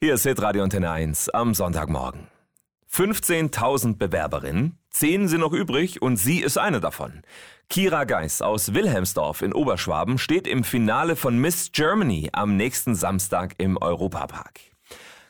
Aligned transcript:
Hier 0.00 0.14
ist 0.14 0.22
Hitradio 0.22 0.62
Antenne 0.62 0.92
1 0.92 1.30
am 1.30 1.54
Sonntagmorgen. 1.54 2.28
15.000 2.88 3.96
Bewerberinnen, 3.96 4.78
10 4.90 5.26
sind 5.26 5.40
noch 5.40 5.52
übrig 5.52 6.00
und 6.00 6.18
sie 6.18 6.38
ist 6.38 6.56
eine 6.56 6.78
davon. 6.78 7.22
Kira 7.68 8.04
Geis 8.04 8.40
aus 8.40 8.74
Wilhelmsdorf 8.74 9.42
in 9.42 9.52
Oberschwaben 9.52 10.18
steht 10.18 10.46
im 10.46 10.62
Finale 10.62 11.16
von 11.16 11.36
Miss 11.36 11.72
Germany 11.72 12.28
am 12.32 12.56
nächsten 12.56 12.94
Samstag 12.94 13.56
im 13.58 13.76
Europapark. 13.76 14.60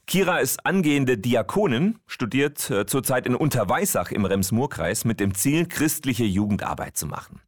Kira 0.06 0.36
ist 0.36 0.67
angehende 0.67 1.16
Diakonin, 1.16 2.00
studiert 2.06 2.71
äh, 2.71 2.85
zurzeit 2.85 3.26
in 3.26 3.37
Unterweissach 3.37 4.12
im 4.12 4.26
Rems-Murr-Kreis 4.26 5.06
mit 5.06 5.19
dem 5.19 5.35
Ziel, 5.35 5.66
christliche 5.66 6.24
Jugendarbeit 6.24 6.94
zu 6.98 7.06
machen. 7.06 7.40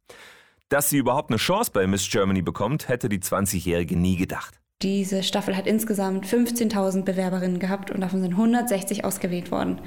Dass 0.69 0.89
sie 0.89 0.97
überhaupt 0.97 1.29
eine 1.29 1.37
Chance 1.37 1.69
bei 1.71 1.85
Miss 1.85 2.09
Germany 2.09 2.41
bekommt, 2.41 2.87
hätte 2.87 3.09
die 3.09 3.19
20-Jährige 3.19 3.95
nie 3.95 4.15
gedacht. 4.15 4.60
Diese 4.81 5.21
Staffel 5.21 5.55
hat 5.55 5.67
insgesamt 5.67 6.25
15.000 6.25 7.03
Bewerberinnen 7.03 7.59
gehabt 7.59 7.91
und 7.91 8.01
davon 8.01 8.21
sind 8.21 8.31
160 8.31 9.05
ausgewählt 9.05 9.51
worden. 9.51 9.79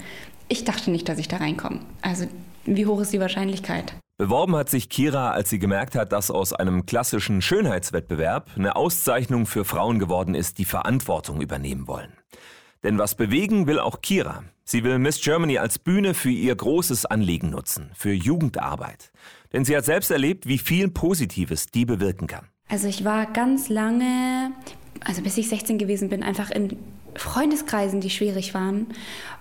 Ich 0.48 0.64
dachte 0.64 0.91
nicht, 0.91 1.09
dass 1.09 1.18
ich 1.18 1.28
da 1.28 1.38
reinkomme. 1.38 1.80
Also, 2.02 2.27
wie 2.64 2.87
hoch 2.87 3.01
ist 3.01 3.12
die 3.12 3.20
Wahrscheinlichkeit? 3.20 3.95
Beworben 4.16 4.54
hat 4.54 4.70
sich 4.70 4.88
Kira, 4.88 5.32
als 5.32 5.51
sie 5.51 5.59
gemerkt 5.59 5.96
hat, 5.96 6.12
dass 6.12 6.30
aus 6.30 6.52
einem 6.52 6.87
klassischen 6.87 7.42
Schönheitswettbewerb 7.42 8.51
eine 8.56 8.77
Auszeichnung 8.77 9.46
für 9.46 9.65
Frauen 9.65 9.98
geworden 9.98 10.37
ist, 10.37 10.59
die 10.59 10.65
Verantwortung 10.65 11.40
übernehmen 11.40 11.88
wollen. 11.88 12.12
Denn 12.84 12.96
was 12.98 13.16
bewegen 13.16 13.66
will 13.66 13.80
auch 13.80 14.02
Kira. 14.02 14.45
Sie 14.62 14.84
will 14.84 14.98
Miss 14.98 15.20
Germany 15.20 15.59
als 15.59 15.80
Bühne 15.80 16.15
für 16.15 16.30
ihr 16.30 16.54
großes 16.54 17.06
Anliegen 17.06 17.51
nutzen, 17.51 17.90
für 17.95 18.12
Jugendarbeit. 18.12 19.10
Denn 19.52 19.65
sie 19.65 19.76
hat 19.76 19.84
selbst 19.84 20.10
erlebt, 20.12 20.46
wie 20.46 20.59
viel 20.59 20.90
Positives 20.90 21.66
die 21.66 21.84
bewirken 21.84 22.29
kann. 22.29 22.46
Also 22.68 22.87
ich 22.88 23.04
war 23.04 23.26
ganz 23.26 23.68
lange 23.68 24.52
also 25.04 25.22
bis 25.22 25.36
ich 25.38 25.48
16 25.48 25.78
gewesen 25.78 26.08
bin, 26.08 26.22
einfach 26.22 26.50
in 26.50 26.76
Freundeskreisen, 27.14 28.00
die 28.00 28.10
schwierig 28.10 28.54
waren. 28.54 28.86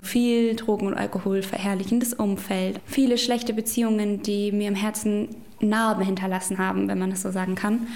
Viel 0.02 0.56
Drogen 0.56 0.88
und 0.88 0.94
Alkohol, 0.94 1.42
verherrlichendes 1.42 2.14
Umfeld, 2.14 2.80
viele 2.86 3.18
schlechte 3.18 3.54
Beziehungen, 3.54 4.22
die 4.22 4.52
mir 4.52 4.68
im 4.68 4.76
Herzen 4.76 5.30
Narben 5.60 6.04
hinterlassen 6.04 6.58
haben, 6.58 6.88
wenn 6.88 7.00
man 7.00 7.10
das 7.10 7.22
so 7.22 7.32
sagen 7.32 7.56
kann. 7.56 7.88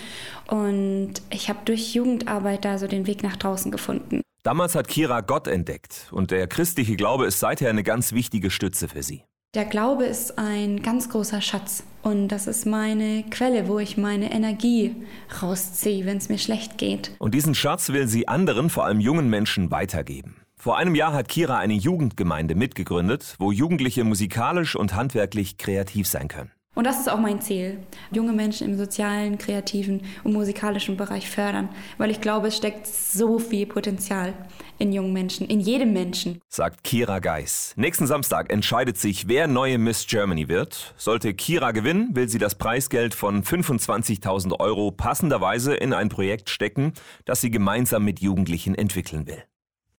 Und 0.47 1.14
ich 1.30 1.50
habe 1.50 1.59
durch 1.66 1.94
Jugendarbeit 1.94 2.66
da 2.66 2.77
so 2.77 2.88
den 2.88 3.08
Weg 3.08 3.23
nach 3.23 3.36
draußen 3.36 3.72
gefunden. 3.72 4.22
Damals 4.44 4.75
hat 4.75 4.88
Kira 4.88 5.22
Gott 5.22 5.47
entdeckt 5.47 6.08
und 6.11 6.31
der 6.31 6.47
christliche 6.47 6.95
Glaube 6.95 7.25
ist 7.25 7.39
seither 7.39 7.70
eine 7.70 7.83
ganz 7.83 8.14
wichtige 8.14 8.49
Stütze 8.49 8.88
für 8.88 9.03
sie. 9.03 9.23
Der 9.56 9.64
Glaube 9.64 10.03
ist 10.03 10.38
ein 10.38 10.84
ganz 10.84 11.09
großer 11.09 11.40
Schatz 11.40 11.84
und 12.03 12.28
das 12.28 12.48
ist 12.48 12.66
meine 12.66 13.23
Quelle, 13.30 13.70
wo 13.70 13.80
ich 13.80 13.95
meine 13.95 14.31
Energie 14.34 14.94
rausziehe, 15.42 16.06
wenn 16.06 16.17
es 16.17 16.28
mir 16.28 16.38
schlecht 16.38 16.78
geht. 16.78 17.12
Und 17.17 17.34
diesen 17.34 17.56
Schatz 17.56 17.89
will 17.89 18.09
sie 18.09 18.28
anderen, 18.28 18.70
vor 18.70 18.84
allem 18.84 19.00
jungen 19.00 19.30
Menschen, 19.30 19.72
weitergeben. 19.72 20.36
Vor 20.58 20.78
einem 20.78 20.95
Jahr 20.95 21.14
hat 21.14 21.30
Kira 21.30 21.58
eine 21.59 21.76
Jugendgemeinde 21.76 22.56
mitgegründet, 22.56 23.36
wo 23.39 23.54
Jugendliche 23.54 24.04
musikalisch 24.04 24.76
und 24.76 24.95
handwerklich 24.95 25.58
kreativ 25.58 26.08
sein 26.08 26.28
können. 26.28 26.52
Und 26.76 26.86
das 26.86 27.00
ist 27.00 27.09
auch 27.09 27.20
mein 27.20 27.39
Ziel, 27.42 27.80
junge 28.11 28.33
Menschen 28.33 28.69
im 28.69 28.77
sozialen, 28.77 29.38
kreativen 29.38 30.02
und 30.23 30.33
musikalischen 30.33 30.97
Bereich 30.97 31.30
fördern, 31.30 31.69
weil 31.97 32.11
ich 32.11 32.22
glaube, 32.22 32.47
es 32.47 32.58
steckt 32.58 32.88
so 32.88 33.39
viel 33.39 33.66
Potenzial 33.66 34.33
in 34.77 34.94
jungen 34.94 35.14
Menschen, 35.14 35.47
in 35.47 35.59
jedem 35.59 35.94
Menschen. 35.94 36.41
Sagt 36.49 36.83
Kira 36.83 37.19
Geis. 37.19 37.73
Nächsten 37.75 38.08
Samstag 38.08 38.52
entscheidet 38.52 38.97
sich, 38.97 39.27
wer 39.27 39.47
neue 39.47 39.77
Miss 39.77 40.05
Germany 40.08 40.47
wird. 40.47 40.94
Sollte 40.97 41.33
Kira 41.33 41.72
gewinnen, 41.72 42.09
will 42.14 42.30
sie 42.30 42.38
das 42.38 42.55
Preisgeld 42.55 43.16
von 43.16 43.44
25.000 43.44 44.59
Euro 44.59 44.92
passenderweise 44.92 45.75
in 45.75 45.94
ein 45.94 46.09
Projekt 46.09 46.49
stecken, 46.49 46.94
das 47.25 47.42
sie 47.42 47.52
gemeinsam 47.52 48.03
mit 48.03 48.19
Jugendlichen 48.19 48.75
entwickeln 48.75 49.27
will. 49.27 49.44